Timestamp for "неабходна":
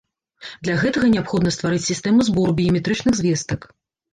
1.15-1.53